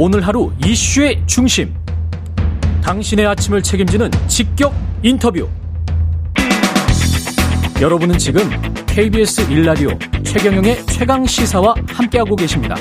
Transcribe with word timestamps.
오늘 0.00 0.24
하루 0.24 0.52
이슈의 0.64 1.20
중심. 1.26 1.74
당신의 2.84 3.26
아침을 3.26 3.60
책임지는 3.64 4.08
직격 4.28 4.72
인터뷰. 5.02 5.48
여러분은 7.82 8.16
지금 8.16 8.42
KBS 8.86 9.50
일라디오 9.50 9.90
최경영의 10.22 10.86
최강 10.86 11.26
시사와 11.26 11.74
함께하고 11.88 12.36
계십니다. 12.36 12.76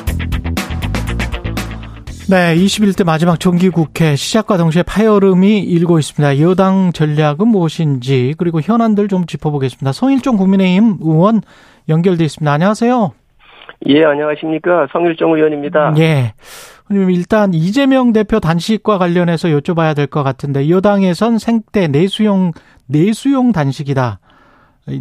네, 2.29 2.55
21대 2.55 3.03
마지막 3.03 3.39
정기국회 3.39 4.15
시작과 4.15 4.57
동시에 4.57 4.83
파열음이 4.83 5.61
일고 5.61 5.97
있습니다. 5.97 6.39
여당 6.39 6.91
전략은 6.93 7.47
무엇인지 7.47 8.35
그리고 8.37 8.61
현안들 8.61 9.07
좀 9.07 9.25
짚어보겠습니다. 9.25 9.91
성일종 9.91 10.37
국민의힘 10.37 10.97
의원 11.01 11.41
연결돼 11.89 12.25
있습니다. 12.25 12.51
안녕하세요. 12.51 13.11
예, 13.85 14.03
안녕하십니까. 14.03 14.87
성일종 14.91 15.35
의원입니다. 15.35 15.93
예. 15.99 16.33
일단 16.89 17.53
이재명 17.53 18.13
대표 18.13 18.39
단식과 18.39 18.97
관련해서 18.97 19.49
여쭤봐야 19.49 19.95
될 19.95 20.07
것 20.07 20.23
같은데 20.23 20.69
여당에선 20.69 21.37
생태 21.37 21.87
내수용 21.87 22.53
내수용 22.87 23.51
단식이다. 23.51 24.19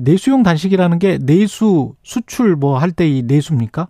내수용 0.03 0.43
단식이라는 0.43 0.99
게 0.99 1.19
내수 1.25 1.95
수출 2.03 2.57
뭐 2.57 2.79
할 2.79 2.91
때 2.93 3.07
이 3.07 3.23
내수입니까? 3.23 3.87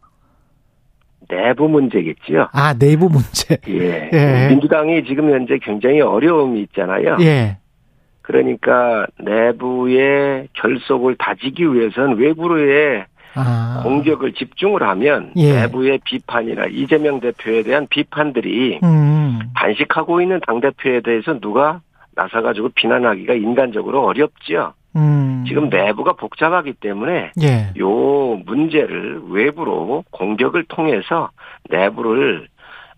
내부 1.29 1.69
문제겠죠. 1.69 2.49
아 2.53 2.75
내부 2.75 3.09
문제. 3.09 3.57
예. 3.69 4.11
예. 4.13 4.49
민주당이 4.51 5.05
지금 5.05 5.31
현재 5.33 5.59
굉장히 5.63 6.01
어려움이 6.03 6.61
있잖아요. 6.63 7.17
예. 7.21 7.57
그러니까 8.23 9.07
내부의 9.21 10.49
결속을 10.53 11.17
다지기 11.19 11.65
위해서는 11.73 12.17
외부로의 12.19 13.07
아. 13.37 13.81
공격을 13.83 14.33
집중을 14.33 14.83
하면 14.83 15.33
예. 15.37 15.53
내부의 15.61 16.01
비판이나 16.05 16.67
이재명 16.67 17.21
대표에 17.21 17.63
대한 17.63 17.87
비판들이 17.89 18.81
음. 18.83 19.41
단식하고 19.55 20.21
있는 20.21 20.41
당 20.47 20.61
대표에 20.61 21.01
대해서 21.01 21.39
누가 21.39 21.81
나서가지고 22.15 22.71
비난하기가 22.75 23.35
인간적으로 23.35 24.05
어렵죠. 24.05 24.73
음. 24.97 25.45
지금 25.47 25.69
내부가 25.69 26.15
복잡하기 26.15 26.75
때문에 26.75 27.33
예. 27.43 27.73
요 27.79 28.41
문제를 28.47 29.21
외부로 29.29 30.05
공격을 30.11 30.65
통해서 30.65 31.31
내부를 31.69 32.49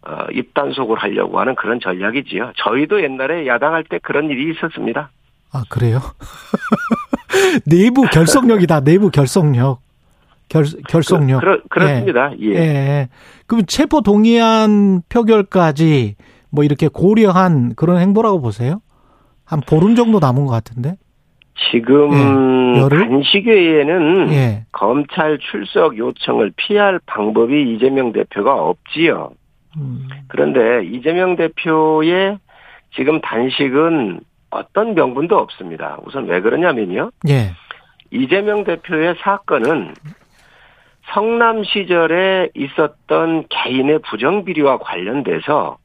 어, 0.06 0.25
입단속을 0.33 0.97
하려고 0.97 1.41
하는 1.41 1.56
그런 1.56 1.80
전략이지요. 1.80 2.52
저희도 2.56 3.02
옛날에 3.02 3.47
야당할 3.47 3.83
때 3.84 3.98
그런 4.00 4.30
일이 4.30 4.52
있었습니다. 4.52 5.11
아 5.52 5.62
그래요? 5.69 5.98
내부 7.67 8.02
결속력이다. 8.02 8.80
내부 8.80 9.11
결속력. 9.11 9.80
결, 10.48 10.64
결속력. 10.88 11.41
그, 11.41 11.62
그 11.68 11.78
렇습니다 11.78 12.32
예. 12.41 12.46
예. 12.46 12.56
예. 12.56 13.08
그럼 13.46 13.64
체포 13.66 14.00
동의안 14.00 15.02
표결까지 15.08 16.16
뭐 16.50 16.64
이렇게 16.64 16.88
고려한 16.88 17.74
그런 17.74 18.00
행보라고 18.00 18.40
보세요? 18.40 18.80
한 19.44 19.60
보름 19.60 19.94
정도 19.94 20.18
남은 20.18 20.46
것 20.46 20.52
같은데? 20.52 20.96
지금 21.70 22.12
예. 22.12 22.88
단식회에는 22.88 24.30
예. 24.30 24.64
검찰 24.72 25.38
출석 25.38 25.98
요청을 25.98 26.52
피할 26.56 27.00
방법이 27.06 27.74
이재명 27.74 28.12
대표가 28.12 28.55
없지요. 28.55 29.30
음. 29.77 30.08
그런데 30.28 30.86
이재명 30.86 31.36
대표의 31.36 32.38
지금 32.94 33.20
단식은 33.20 34.20
어떤 34.50 34.94
명분도 34.94 35.36
없습니다. 35.36 35.98
우선 36.06 36.27
왜 36.27 36.40
그러냐면요. 36.40 37.10
예. 37.28 37.52
이재명 38.10 38.64
대표의 38.64 39.16
사건은 39.20 39.94
성남 41.14 41.64
시절에 41.64 42.51
있었던 42.55 43.45
개인의 43.48 44.01
부정 44.01 44.45
비리와 44.45 44.78
관련돼서 44.78 45.78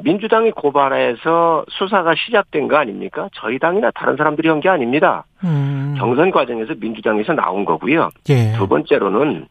민주당이 0.00 0.52
고발해서 0.52 1.64
수사가 1.70 2.14
시작된 2.14 2.68
거 2.68 2.76
아닙니까? 2.76 3.28
저희 3.34 3.58
당이나 3.58 3.90
다른 3.92 4.16
사람들이 4.16 4.48
한 4.48 4.60
게 4.60 4.68
아닙니다. 4.68 5.24
음. 5.42 5.94
경선 5.98 6.30
과정에서 6.30 6.74
민주당에서 6.78 7.32
나온 7.32 7.64
거고요. 7.64 8.10
예. 8.28 8.52
두 8.56 8.68
번째로는 8.68 9.46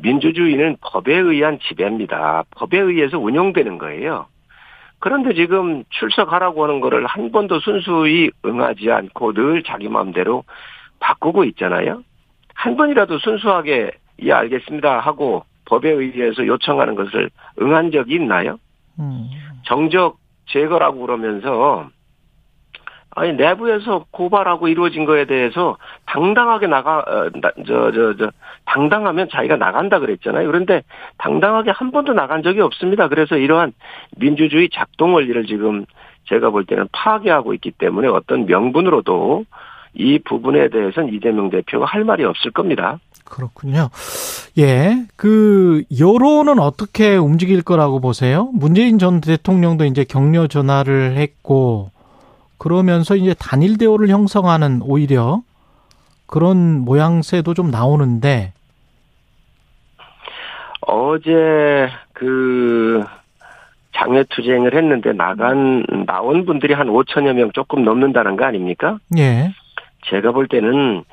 민주주의는 0.00 0.76
법에 0.80 1.14
의한 1.16 1.58
지배입니다. 1.60 2.44
법에 2.56 2.78
의해서 2.78 3.18
운영되는 3.18 3.76
거예요. 3.78 4.26
그런데 5.00 5.34
지금 5.34 5.84
출석하라고 5.90 6.64
하는 6.64 6.80
거를 6.80 7.04
한 7.06 7.30
번도 7.30 7.60
순수히 7.60 8.30
응하지 8.44 8.90
않고 8.90 9.32
늘 9.34 9.62
자기 9.64 9.88
마음대로 9.88 10.44
바꾸고 11.00 11.44
있잖아요. 11.44 12.02
한 12.54 12.76
번이라도 12.76 13.18
순수하게 13.18 13.90
예 14.22 14.32
알겠습니다 14.32 15.00
하고 15.00 15.44
법에 15.66 15.90
의해서 15.90 16.46
요청하는 16.46 16.94
것을 16.94 17.30
응한 17.60 17.90
적이 17.90 18.14
있나요? 18.14 18.58
음. 18.98 19.28
정적 19.64 20.18
제거라고 20.46 21.00
그러면서 21.00 21.88
아니 23.10 23.32
내부에서 23.32 24.06
고발하고 24.10 24.68
이루어진 24.68 25.04
거에 25.04 25.24
대해서 25.24 25.76
당당하게 26.06 26.68
나가 26.68 27.04
저저저 27.66 27.74
어, 27.74 27.90
저, 27.92 28.16
저, 28.16 28.30
당당하면 28.64 29.28
자기가 29.28 29.56
나간다 29.56 29.98
그랬잖아요. 29.98 30.46
그런데 30.46 30.82
당당하게 31.16 31.70
한 31.72 31.90
번도 31.90 32.12
나간 32.12 32.42
적이 32.42 32.60
없습니다. 32.60 33.08
그래서 33.08 33.36
이러한 33.36 33.72
민주주의 34.16 34.68
작동 34.72 35.14
원리를 35.14 35.46
지금 35.46 35.84
제가 36.28 36.50
볼 36.50 36.64
때는 36.64 36.88
파괴하고 36.92 37.54
있기 37.54 37.72
때문에 37.72 38.08
어떤 38.08 38.46
명분으로도 38.46 39.44
이 39.94 40.18
부분에 40.20 40.68
대해서는 40.68 41.12
이재명 41.12 41.50
대표가 41.50 41.86
할 41.86 42.04
말이 42.04 42.24
없을 42.24 42.52
겁니다. 42.52 43.00
그렇군요. 43.28 43.90
예. 44.58 45.04
그, 45.16 45.84
여론은 45.98 46.58
어떻게 46.58 47.16
움직일 47.16 47.62
거라고 47.62 48.00
보세요? 48.00 48.50
문재인 48.52 48.98
전 48.98 49.20
대통령도 49.20 49.84
이제 49.84 50.04
격려 50.04 50.46
전화를 50.46 51.16
했고, 51.16 51.90
그러면서 52.58 53.14
이제 53.16 53.34
단일 53.38 53.78
대우를 53.78 54.08
형성하는 54.08 54.80
오히려 54.82 55.42
그런 56.26 56.80
모양새도 56.80 57.54
좀 57.54 57.70
나오는데, 57.70 58.52
어제 60.80 61.88
그 62.14 63.04
장외 63.94 64.24
투쟁을 64.30 64.74
했는데 64.74 65.12
나간 65.12 65.84
나온 66.06 66.46
분들이 66.46 66.72
한 66.72 66.88
5천여 66.88 67.34
명 67.34 67.50
조금 67.52 67.84
넘는다는 67.84 68.36
거 68.36 68.44
아닙니까? 68.44 68.98
예. 69.18 69.52
제가 70.06 70.32
볼 70.32 70.48
때는 70.48 71.04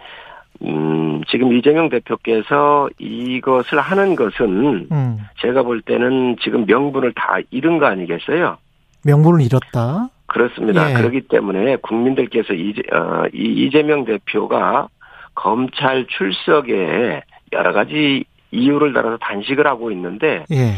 음, 0.66 1.22
지금 1.28 1.54
이재명 1.54 1.90
대표께서 1.90 2.90
이것을 2.98 3.80
하는 3.80 4.16
것은 4.16 4.88
음. 4.92 5.18
제가 5.42 5.64
볼 5.64 5.82
때는 5.82 6.38
지금 6.42 6.66
명분을 6.66 7.14
다 7.14 7.38
잃은 7.52 7.78
거 7.78 7.86
아니겠어요? 7.86 8.58
명분을 9.04 9.42
잃었다. 9.42 10.10
그렇습니다. 10.28 10.90
예. 10.90 10.94
그렇기 10.96 11.22
때문에 11.28 11.78
국민들께서 11.78 12.54
이재, 12.54 12.82
어, 12.92 13.26
이 13.34 13.66
이재명 13.66 14.06
대표가 14.06 14.88
검찰 15.36 16.08
출석에 16.08 17.22
여러 17.54 17.74
가지 17.74 18.26
이유를 18.52 18.94
달아서 18.94 19.18
단식을 19.18 19.68
하고 19.68 19.92
있는데 19.92 20.46
예. 20.52 20.74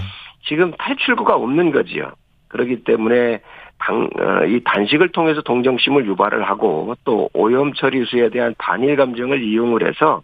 지금 0.47 0.71
탈출구가 0.77 1.35
없는 1.35 1.71
거지요. 1.71 2.11
그렇기 2.47 2.83
때문에 2.83 3.41
당, 3.79 4.09
어, 4.19 4.45
이 4.45 4.61
단식을 4.63 5.09
통해서 5.09 5.41
동정심을 5.41 6.05
유발을 6.07 6.43
하고 6.43 6.95
또 7.03 7.29
오염 7.33 7.73
처리수에 7.73 8.29
대한 8.29 8.55
단일 8.57 8.95
감정을 8.95 9.43
이용을 9.43 9.87
해서 9.87 10.21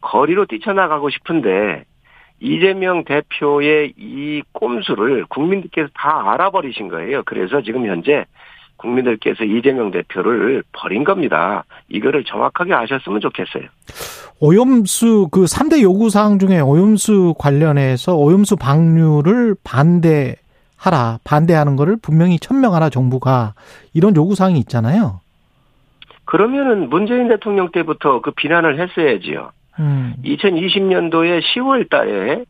거리로 0.00 0.46
뛰쳐나가고 0.46 1.10
싶은데 1.10 1.84
이재명 2.40 3.04
대표의 3.04 3.92
이 3.98 4.42
꼼수를 4.52 5.26
국민들께서 5.28 5.88
다 5.94 6.32
알아버리신 6.32 6.88
거예요. 6.88 7.22
그래서 7.26 7.60
지금 7.62 7.86
현재 7.86 8.24
국민들께서 8.76 9.44
이재명 9.44 9.90
대표를 9.90 10.62
버린 10.72 11.04
겁니다. 11.04 11.64
이거를 11.88 12.24
정확하게 12.24 12.72
아셨으면 12.72 13.20
좋겠어요. 13.20 13.64
오염수 14.40 15.28
그 15.30 15.44
3대 15.44 15.82
요구사항 15.82 16.38
중에 16.38 16.60
오염수 16.60 17.34
관련해서 17.38 18.16
오염수 18.16 18.56
방류를 18.56 19.54
반대 19.62 20.36
하라 20.80 21.18
반대하는 21.24 21.76
거를 21.76 21.96
분명히 22.00 22.38
천명하라 22.38 22.88
정부가 22.88 23.52
이런 23.92 24.16
요구 24.16 24.34
사항이 24.34 24.58
있잖아요. 24.60 25.20
그러면은 26.24 26.88
문재인 26.88 27.28
대통령 27.28 27.70
때부터 27.70 28.20
그 28.22 28.30
비난을 28.30 28.80
했어야지요. 28.80 29.50
음. 29.78 30.14
2020년도에 30.24 31.42
10월 31.42 31.90
달에 31.90 32.44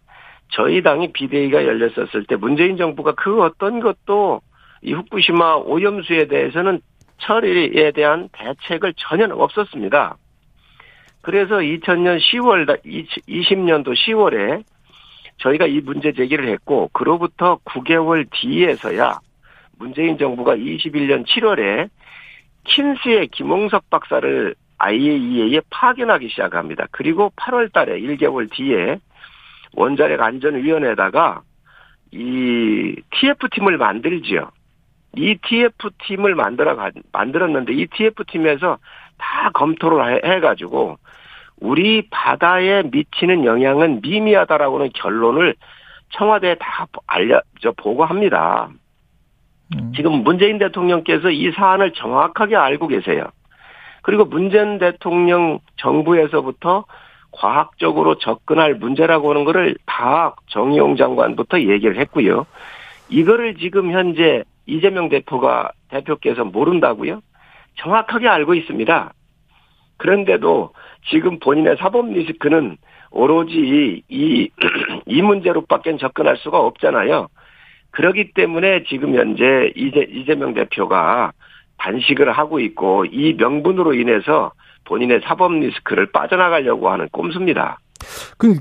저희 0.53 0.83
당이 0.83 1.13
비대위가 1.13 1.65
열렸었을 1.65 2.25
때 2.29 2.37
문재인 2.37 2.77
정부가 2.77 3.15
그 3.17 3.43
어떤 3.43 3.81
것도 3.81 4.41
이 4.83 4.93
후쿠시마 4.93 5.57
오염수에 5.57 6.27
대해서는 6.27 6.81
처리에 7.19 7.93
대한 7.93 8.29
대책을 8.33 8.95
전혀 8.97 9.27
없었습니다. 9.27 10.17
그래서 11.23 11.57
2000년 11.57 12.19
10월 12.19 12.67
20년도 13.29 13.95
10월에 13.95 14.63
저희가 15.41 15.67
이 15.67 15.81
문제 15.81 16.13
제기를 16.13 16.49
했고 16.49 16.89
그로부터 16.93 17.59
9개월 17.65 18.27
뒤에서야 18.31 19.19
문재인 19.79 20.19
정부가 20.19 20.57
21년 20.57 21.27
7월에 21.27 21.89
킨스의 22.65 23.29
김홍석 23.29 23.89
박사를 23.91 24.55
IAEA에 24.79 25.61
파견하기 25.71 26.29
시작합니다. 26.29 26.87
그리고 26.91 27.33
8월 27.37 27.73
달에 27.73 28.01
1개월 28.01 28.51
뒤에 28.51 28.99
원자력 29.75 30.21
안전위원회에다가 30.21 31.43
이 32.13 32.97
TF팀을 33.11 33.79
만들지요. 33.79 34.51
이 35.17 35.37
TF팀을 35.43 36.35
만들어, 36.35 36.77
만들었는데 37.13 37.73
이 37.75 37.87
TF팀에서 37.87 38.79
다 39.19 39.51
검토를 39.53 40.25
해가지고 40.25 40.99
우리 41.61 42.09
바다에 42.11 42.83
미치는 42.91 43.45
영향은 43.45 44.01
미미하다라고는 44.03 44.91
결론을 44.95 45.55
청와대에 46.11 46.57
다 46.57 46.87
알려, 47.07 47.41
저, 47.61 47.73
보고합니다. 47.73 48.71
음. 49.75 49.93
지금 49.95 50.25
문재인 50.25 50.59
대통령께서 50.59 51.31
이 51.31 51.53
사안을 51.53 51.93
정확하게 51.93 52.57
알고 52.57 52.89
계세요. 52.89 53.27
그리고 54.03 54.25
문재인 54.25 54.79
대통령 54.79 55.61
정부에서부터 55.77 56.85
과학적으로 57.33 58.17
접근할 58.17 58.75
문제라고 58.75 59.31
하는 59.31 59.45
거를 59.45 59.77
다 59.87 60.35
정의용 60.49 60.97
장관부터 60.97 61.61
얘기를 61.61 61.97
했고요. 61.99 62.47
이거를 63.09 63.57
지금 63.57 63.93
현재 63.93 64.43
이재명 64.67 65.09
대표가 65.09 65.71
대표께서 65.89 66.45
모른다고요? 66.45 67.21
정확하게 67.77 68.29
알고 68.29 68.55
있습니다. 68.55 69.13
그런데도 70.01 70.71
지금 71.11 71.39
본인의 71.39 71.77
사법 71.79 72.11
리스크는 72.11 72.79
오로지 73.11 74.03
이, 74.09 74.49
이 75.07 75.23
문제로밖에 75.23 75.97
접근할 75.99 76.37
수가 76.39 76.59
없잖아요. 76.59 77.29
그러기 77.91 78.33
때문에 78.33 78.85
지금 78.85 79.15
현재 79.15 79.73
이재, 79.77 80.07
이재명 80.11 80.55
대표가 80.55 81.33
단식을 81.79 82.33
하고 82.33 82.61
있고 82.61 83.05
이 83.05 83.35
명분으로 83.35 83.95
인해서 83.95 84.53
본인의 84.85 85.21
사법 85.25 85.53
리스크를 85.53 86.11
빠져나가려고 86.13 86.91
하는 86.91 87.09
꼼수입니다. 87.13 87.79
그 88.39 88.57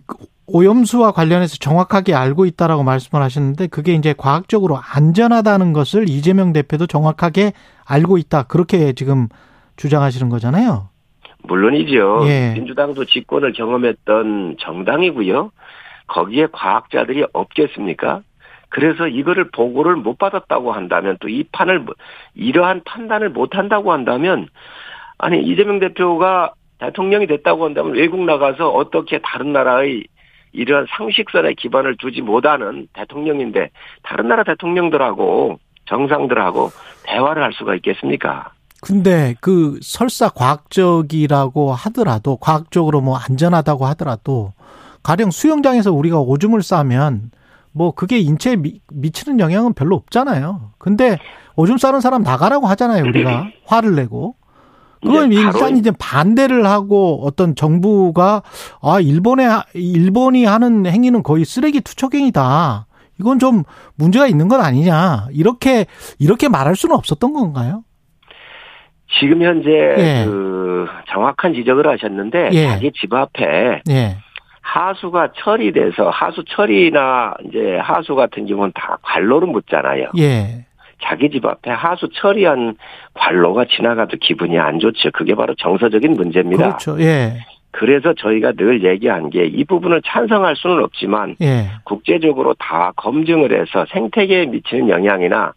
오염수와 0.47 1.11
관련해서 1.11 1.55
정확하게 1.57 2.15
알고 2.15 2.45
있다라고 2.47 2.83
말씀을 2.83 3.23
하셨는데 3.23 3.67
그게 3.67 3.93
이제 3.93 4.13
과학적으로 4.17 4.77
안전하다는 4.77 5.71
것을 5.71 6.09
이재명 6.09 6.51
대표도 6.51 6.87
정확하게 6.87 7.53
알고 7.85 8.17
있다. 8.17 8.43
그렇게 8.43 8.91
지금 8.93 9.27
주장하시는 9.77 10.27
거잖아요. 10.27 10.89
물론이죠. 11.43 12.23
예. 12.27 12.53
민주당도 12.53 13.05
집권을 13.05 13.53
경험했던 13.53 14.57
정당이고요. 14.59 15.51
거기에 16.07 16.47
과학자들이 16.51 17.25
없겠습니까? 17.33 18.21
그래서 18.69 19.07
이거를 19.07 19.49
보고를 19.51 19.95
못 19.95 20.17
받았다고 20.17 20.71
한다면 20.71 21.17
또 21.19 21.27
이 21.27 21.43
판을 21.51 21.85
이러한 22.35 22.81
판단을 22.85 23.29
못 23.29 23.55
한다고 23.55 23.91
한다면 23.91 24.47
아니 25.17 25.41
이재명 25.41 25.79
대표가 25.79 26.53
대통령이 26.79 27.27
됐다고 27.27 27.65
한다면 27.65 27.93
외국 27.95 28.23
나가서 28.23 28.69
어떻게 28.69 29.19
다른 29.19 29.53
나라의 29.53 30.05
이러한 30.51 30.87
상식선에 30.97 31.53
기반을 31.53 31.97
두지 31.97 32.21
못하는 32.21 32.87
대통령인데 32.93 33.69
다른 34.03 34.27
나라 34.27 34.43
대통령들하고 34.43 35.59
정상들하고 35.85 36.69
대화를 37.05 37.43
할 37.43 37.53
수가 37.53 37.75
있겠습니까? 37.75 38.51
근데 38.81 39.35
그 39.41 39.79
설사 39.81 40.29
과학적이라고 40.29 41.73
하더라도 41.73 42.37
과학적으로 42.37 43.01
뭐 43.01 43.17
안전하다고 43.17 43.85
하더라도 43.87 44.53
가령 45.03 45.31
수영장에서 45.31 45.91
우리가 45.91 46.19
오줌을 46.19 46.61
싸면 46.61 47.31
뭐 47.71 47.91
그게 47.91 48.19
인체에 48.19 48.55
미, 48.55 48.81
미치는 48.91 49.39
영향은 49.39 49.73
별로 49.73 49.95
없잖아요. 49.95 50.71
근데 50.77 51.17
오줌 51.55 51.77
싸는 51.77 52.01
사람 52.01 52.23
나가라고 52.23 52.67
하잖아요, 52.67 53.03
우리가. 53.05 53.47
화를 53.65 53.95
내고. 53.95 54.35
그건 55.01 55.31
일단 55.31 55.77
이제 55.77 55.91
반대를 55.91 56.65
하고 56.65 57.21
어떤 57.23 57.55
정부가 57.55 58.43
아 58.81 58.99
일본에 58.99 59.47
일본이 59.73 60.43
하는 60.45 60.85
행위는 60.85 61.23
거의 61.23 61.45
쓰레기 61.45 61.79
투척행위다. 61.81 62.85
이건 63.19 63.39
좀 63.39 63.63
문제가 63.95 64.27
있는 64.27 64.47
건 64.49 64.61
아니냐. 64.61 65.27
이렇게 65.31 65.85
이렇게 66.17 66.49
말할 66.49 66.75
수는 66.75 66.95
없었던 66.95 67.31
건가요? 67.33 67.83
지금 69.19 69.41
현재 69.41 69.69
예. 69.69 70.25
그 70.25 70.87
정확한 71.09 71.53
지적을 71.53 71.87
하셨는데 71.87 72.49
예. 72.53 72.67
자기 72.67 72.91
집 72.91 73.13
앞에 73.13 73.81
예. 73.89 74.17
하수가 74.61 75.29
처리돼서 75.35 76.09
하수 76.09 76.43
처리나 76.47 77.33
이제 77.45 77.77
하수 77.77 78.15
같은 78.15 78.45
경우는 78.45 78.71
다 78.75 78.97
관로를 79.01 79.47
묻잖아요. 79.47 80.09
예. 80.19 80.65
자기 81.01 81.29
집 81.29 81.45
앞에 81.45 81.71
하수 81.71 82.09
처리한 82.13 82.75
관로가 83.13 83.65
지나가도 83.65 84.17
기분이 84.17 84.59
안 84.59 84.79
좋죠. 84.79 85.09
그게 85.11 85.33
바로 85.33 85.55
정서적인 85.55 86.13
문제입니다. 86.13 86.77
그렇죠. 86.77 87.01
예. 87.01 87.33
그래서 87.71 88.13
저희가 88.13 88.51
늘 88.53 88.83
얘기한 88.83 89.29
게 89.29 89.45
이 89.45 89.63
부분을 89.63 90.01
찬성할 90.05 90.55
수는 90.55 90.83
없지만 90.83 91.35
예. 91.41 91.67
국제적으로 91.83 92.53
다 92.59 92.91
검증을 92.95 93.59
해서 93.59 93.85
생태계에 93.91 94.47
미치는 94.47 94.89
영향이나 94.89 95.53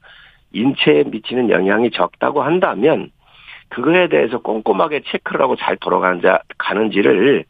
인체에 0.52 1.04
미치는 1.06 1.50
영향이 1.50 1.90
적다고 1.90 2.42
한다면 2.42 3.10
그거에 3.72 4.08
대해서 4.08 4.38
꼼꼼하게 4.38 5.00
체크를 5.06 5.40
하고 5.40 5.56
잘 5.56 5.76
돌아가는지를 5.78 7.44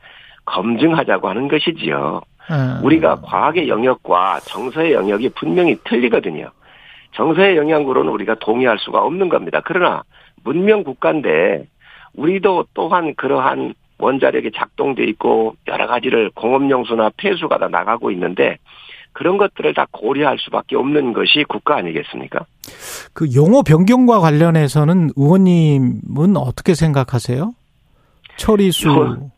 검증하자고 0.44 1.28
하는 1.28 1.48
것이지요. 1.48 2.20
음. 2.50 2.80
우리가 2.84 3.22
과학의 3.22 3.68
영역과 3.68 4.38
정서의 4.40 4.92
영역이 4.92 5.30
분명히 5.30 5.76
틀리거든요. 5.84 6.50
정서의 7.14 7.56
영향으로는 7.56 8.12
우리가 8.12 8.36
동의할 8.36 8.78
수가 8.78 9.02
없는 9.02 9.28
겁니다. 9.28 9.60
그러나 9.64 10.04
문명 10.44 10.84
국가인데 10.84 11.66
우리도 12.14 12.66
또한 12.72 13.14
그러한 13.16 13.74
원자력이 13.98 14.52
작동돼 14.54 15.04
있고 15.04 15.56
여러 15.66 15.88
가지를 15.88 16.30
공업용수나 16.34 17.10
폐수가 17.16 17.58
다 17.58 17.68
나가고 17.68 18.12
있는데 18.12 18.58
그런 19.12 19.38
것들을 19.38 19.74
다 19.74 19.86
고려할 19.90 20.38
수밖에 20.38 20.76
없는 20.76 21.14
것이 21.14 21.44
국가 21.48 21.76
아니겠습니까? 21.76 22.46
그 23.12 23.26
용어 23.34 23.62
변경과 23.62 24.20
관련해서는 24.20 25.10
의원님은 25.16 26.36
어떻게 26.36 26.74
생각하세요? 26.74 27.52
처리수. 28.36 29.30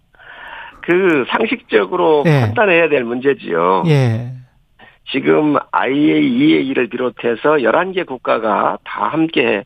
그 0.83 1.25
상식적으로 1.31 2.25
예. 2.27 2.41
판단해야 2.41 2.89
될 2.89 3.05
문제지요. 3.05 3.85
예. 3.87 4.33
지금 5.11 5.57
IAEA를 5.73 6.89
비롯해서 6.89 7.57
11개 7.59 8.07
국가가 8.07 8.79
다 8.85 9.09
함께 9.09 9.65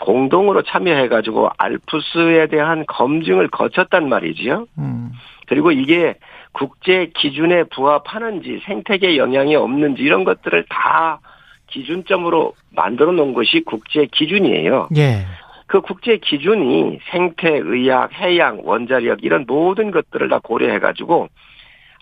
공동으로 0.00 0.62
참여해가지고 0.62 1.50
알프스에 1.56 2.46
대한 2.48 2.84
검증을 2.86 3.48
거쳤단 3.48 4.08
말이지요. 4.08 4.66
음. 4.78 5.12
그리고 5.46 5.72
이게 5.72 6.14
국제 6.52 7.10
기준에 7.14 7.64
부합하는지 7.64 8.62
생태계 8.64 9.16
영향이 9.16 9.56
없는지 9.56 10.02
이런 10.02 10.24
것들을 10.24 10.66
다 10.68 11.20
기준점으로 11.72 12.54
만들어 12.70 13.12
놓은 13.12 13.34
것이 13.34 13.62
국제 13.64 14.06
기준이에요. 14.06 14.88
예. 14.96 15.26
그 15.66 15.80
국제 15.80 16.18
기준이 16.18 16.98
생태, 17.10 17.48
의학, 17.50 18.12
해양, 18.12 18.60
원자력 18.62 19.24
이런 19.24 19.44
모든 19.46 19.90
것들을 19.90 20.28
다 20.28 20.38
고려해 20.42 20.78
가지고 20.78 21.28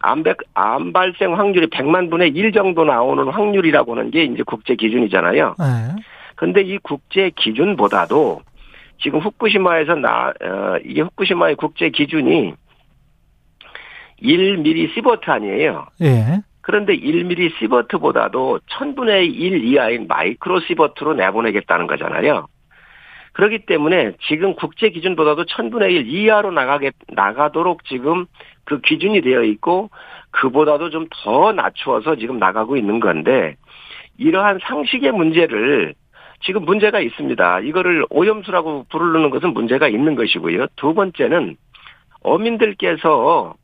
암백, 0.01 0.39
암 0.55 0.93
발생 0.93 1.39
확률이 1.39 1.69
100만 1.69 2.11
분의 2.11 2.31
1 2.31 2.53
정도 2.53 2.85
나오는 2.85 3.29
확률이라고 3.29 3.95
하는 3.95 4.11
게 4.11 4.25
이제 4.25 4.43
국제 4.45 4.75
기준이잖아요. 4.75 5.55
네. 5.59 6.03
근데 6.37 6.63
이 6.63 6.79
국제 6.79 7.31
기준보다도 7.37 8.41
지금 9.03 9.21
후쿠시마에서 9.21 9.95
나, 9.95 10.33
어, 10.43 10.77
이게 10.85 11.03
후쿠시마의 11.03 11.57
국제 11.57 11.91
기준이 11.91 12.55
1미리 14.23 14.93
시버트 14.95 15.31
아니에요. 15.31 15.87
예. 16.03 16.41
그런데 16.63 16.97
1미리 16.97 17.57
시버트보다도 17.59 18.61
1000분의 18.71 19.35
1 19.35 19.65
이하인 19.65 20.07
마이크로 20.07 20.61
시버트로 20.61 21.15
내보내겠다는 21.15 21.87
거잖아요. 21.87 22.47
그렇기 23.33 23.61
때문에 23.67 24.13
지금 24.29 24.55
국제 24.55 24.91
기준보다도 24.91 25.45
1000분의 25.45 25.93
1 25.93 26.09
이하로 26.09 26.51
나가게, 26.51 26.91
나가도록 27.09 27.85
지금 27.85 28.27
그 28.65 28.81
기준이 28.81 29.21
되어 29.23 29.43
있고 29.45 29.91
그보다도 30.33 30.91
좀 30.91 31.09
더 31.11 31.53
낮추어서 31.53 32.17
지금 32.17 32.39
나가고 32.39 32.77
있는 32.77 33.01
건데 33.01 33.57
이러한 34.19 34.59
상식의 34.63 35.13
문제를 35.13 35.95
지금 36.43 36.65
문제가 36.65 37.01
있습니다. 37.01 37.61
이거를 37.61 38.07
오염수라고 38.11 38.87
부르는 38.91 39.31
것은 39.31 39.53
문제가 39.53 39.89
있는 39.89 40.15
것이고요. 40.15 40.67
두 40.77 40.95
번째는 40.95 41.57
어민들께서 42.23 43.55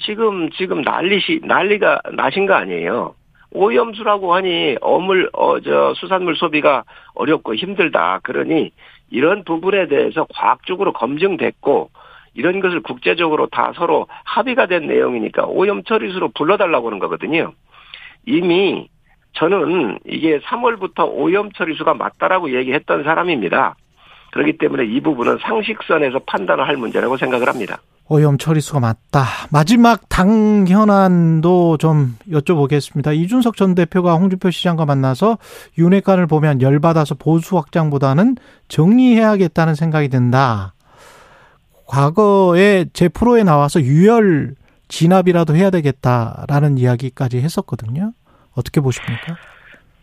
지금 0.00 0.50
지금 0.50 0.82
난리시 0.82 1.40
난리가 1.44 2.00
나신 2.14 2.46
거 2.46 2.54
아니에요. 2.54 3.14
오염수라고 3.52 4.34
하니 4.34 4.76
어물 4.80 5.30
어 5.32 5.60
저 5.60 5.94
수산물 5.94 6.36
소비가 6.36 6.84
어렵고 7.14 7.54
힘들다. 7.54 8.20
그러니 8.22 8.70
이런 9.10 9.44
부분에 9.44 9.88
대해서 9.88 10.26
과학적으로 10.34 10.92
검증됐고 10.92 11.90
이런 12.34 12.60
것을 12.60 12.80
국제적으로 12.80 13.46
다 13.46 13.72
서로 13.76 14.06
합의가 14.24 14.66
된 14.66 14.86
내용이니까 14.86 15.44
오염 15.46 15.84
처리수로 15.84 16.30
불러달라고 16.30 16.88
하는 16.88 16.98
거거든요. 16.98 17.52
이미 18.24 18.88
저는 19.34 19.98
이게 20.06 20.38
3월부터 20.40 21.10
오염 21.10 21.52
처리수가 21.52 21.94
맞다라고 21.94 22.54
얘기했던 22.54 23.04
사람입니다. 23.04 23.76
그렇기 24.32 24.58
때문에 24.58 24.84
이 24.86 25.00
부분은 25.00 25.38
상식선에서 25.42 26.20
판단을 26.26 26.66
할 26.66 26.76
문제라고 26.76 27.16
생각을 27.16 27.48
합니다. 27.48 27.78
오염 28.08 28.36
처리수가 28.36 28.80
맞다. 28.80 29.24
마지막 29.50 30.08
당 30.08 30.66
현안도 30.66 31.76
좀 31.78 32.16
여쭤보겠습니다. 32.30 33.16
이준석 33.16 33.56
전 33.56 33.74
대표가 33.74 34.14
홍준표 34.14 34.50
시장과 34.50 34.84
만나서 34.86 35.38
윤회관을 35.78 36.26
보면 36.26 36.60
열받아서 36.60 37.14
보수 37.14 37.56
확장보다는 37.56 38.36
정리해야겠다는 38.68 39.74
생각이 39.74 40.08
든다. 40.08 40.74
과거에 41.86 42.86
제 42.92 43.08
프로에 43.08 43.44
나와서 43.44 43.80
유혈 43.80 44.54
진압이라도 44.88 45.54
해야 45.56 45.70
되겠다라는 45.70 46.78
이야기까지 46.78 47.38
했었거든요. 47.38 48.12
어떻게 48.54 48.80
보십니까? 48.80 49.36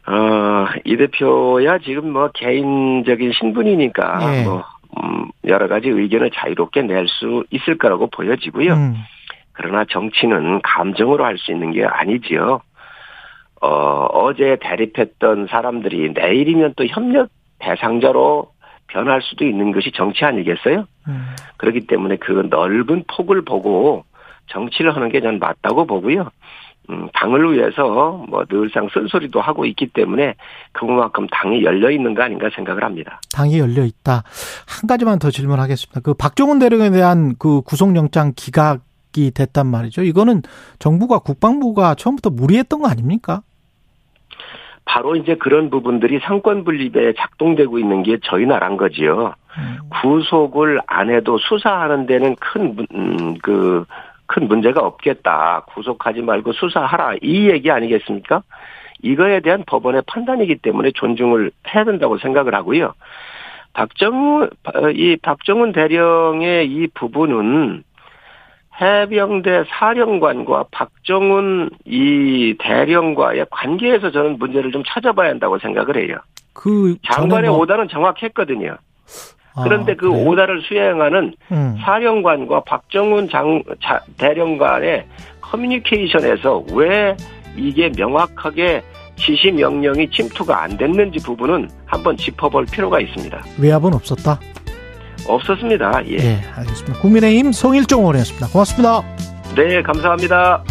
어, 0.09 0.65
이 0.85 0.97
대표야 0.97 1.77
지금 1.79 2.11
뭐 2.11 2.29
개인적인 2.33 3.31
신분이니까 3.33 4.37
예. 4.39 4.43
뭐 4.43 4.63
음, 4.97 5.27
여러 5.45 5.67
가지 5.67 5.87
의견을 5.89 6.31
자유롭게 6.33 6.81
낼 6.81 7.07
수 7.07 7.43
있을 7.51 7.77
거라고 7.77 8.07
보여지고요. 8.07 8.73
음. 8.73 8.95
그러나 9.53 9.85
정치는 9.85 10.61
감정으로 10.63 11.23
할 11.25 11.37
수 11.37 11.51
있는 11.51 11.71
게 11.71 11.85
아니지요. 11.85 12.61
어, 13.61 13.67
어제 14.11 14.57
대립했던 14.61 15.47
사람들이 15.47 16.13
내일이면 16.13 16.73
또 16.77 16.85
협력 16.85 17.29
대상자로 17.59 18.51
변할 18.87 19.21
수도 19.21 19.45
있는 19.45 19.71
것이 19.71 19.91
정치 19.91 20.25
아니겠어요? 20.25 20.85
음. 21.07 21.35
그렇기 21.57 21.81
때문에 21.85 22.15
그 22.15 22.47
넓은 22.49 23.03
폭을 23.07 23.43
보고 23.43 24.05
정치를 24.47 24.95
하는 24.95 25.09
게 25.09 25.21
저는 25.21 25.37
맞다고 25.39 25.85
보고요. 25.85 26.29
음, 26.89 27.07
당을 27.13 27.53
위해서 27.53 28.23
뭐 28.27 28.43
늘상 28.45 28.87
쓴소리도 28.91 29.39
하고 29.39 29.65
있기 29.65 29.87
때문에 29.87 30.33
그만큼 30.71 31.27
당이 31.31 31.63
열려 31.63 31.91
있는 31.91 32.15
거 32.15 32.23
아닌가 32.23 32.49
생각을 32.55 32.83
합니다. 32.83 33.21
당이 33.31 33.59
열려 33.59 33.83
있다. 33.83 34.23
한 34.67 34.87
가지만 34.87 35.19
더 35.19 35.29
질문하겠습니다. 35.29 36.01
그 36.01 36.13
박정훈 36.15 36.57
대령에 36.57 36.89
대한 36.89 37.35
그 37.37 37.61
구속영장 37.61 38.33
기각이 38.35 39.31
됐단 39.35 39.67
말이죠. 39.67 40.01
이거는 40.01 40.41
정부가 40.79 41.19
국방부가 41.19 41.93
처음부터 41.93 42.31
무리했던 42.31 42.81
거 42.81 42.87
아닙니까? 42.87 43.41
바로 44.85 45.15
이제 45.15 45.35
그런 45.35 45.69
부분들이 45.69 46.19
상권 46.23 46.63
분립에 46.63 47.13
작동되고 47.15 47.77
있는 47.77 48.01
게 48.01 48.17
저희 48.23 48.47
나라인 48.47 48.75
거지요. 48.75 49.35
음. 49.57 49.77
구속을 50.01 50.81
안 50.87 51.11
해도 51.11 51.37
수사하는 51.37 52.07
데는 52.07 52.35
큰그 52.37 52.85
음, 52.95 53.35
큰 54.29 54.47
문제가 54.47 54.81
없겠다. 54.81 55.63
구속하지 55.73 56.21
말고 56.21 56.53
수사하라. 56.53 57.15
이 57.21 57.49
얘기 57.49 57.71
아니겠습니까? 57.71 58.43
이거에 59.01 59.39
대한 59.39 59.63
법원의 59.65 60.03
판단이기 60.05 60.57
때문에 60.57 60.91
존중을 60.91 61.51
해야 61.73 61.83
된다고 61.83 62.17
생각을 62.19 62.53
하고요. 62.53 62.93
박정훈, 63.73 64.49
이 64.93 65.17
박정훈 65.21 65.71
대령의 65.71 66.67
이 66.67 66.87
부분은 66.93 67.83
해병대 68.79 69.63
사령관과 69.67 70.65
박정훈 70.71 71.71
이 71.85 72.55
대령과의 72.59 73.47
관계에서 73.49 74.11
저는 74.11 74.37
문제를 74.37 74.71
좀 74.71 74.83
찾아봐야 74.85 75.29
한다고 75.29 75.57
생각을 75.57 75.97
해요. 75.97 76.17
그 76.53 76.95
장관의 77.11 77.49
뭐... 77.49 77.59
오다는 77.59 77.87
정확했거든요. 77.87 78.77
아, 79.59 79.63
그런데 79.63 79.95
그 79.95 80.09
그래요? 80.09 80.25
오다를 80.27 80.61
수행하는 80.61 81.33
음. 81.51 81.77
사령관과 81.83 82.63
박정훈 82.63 83.29
장 83.29 83.61
자, 83.83 84.01
대령관의 84.17 85.05
커뮤니케이션에서 85.41 86.63
왜 86.73 87.15
이게 87.55 87.91
명확하게 87.95 88.81
지시 89.15 89.51
명령이 89.51 90.09
침투가 90.11 90.63
안 90.63 90.77
됐는지 90.77 91.19
부분은 91.19 91.69
한번 91.85 92.15
짚어볼 92.15 92.65
필요가 92.71 92.99
있습니다. 92.99 93.43
외압은 93.59 93.93
없었다? 93.93 94.39
없었습니다. 95.27 96.05
예. 96.07 96.13
예, 96.13 96.39
알겠습니다. 96.55 96.99
국민의힘 97.01 97.51
송일종 97.51 98.01
의원이었습니다. 98.01 98.47
고맙습니다. 98.47 99.01
네, 99.55 99.81
감사합니다. 99.81 100.63